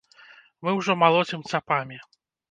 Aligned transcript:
Мы 0.67 0.71
ўжо 0.77 0.95
малоцім 1.01 1.43
цапамі. 1.51 1.99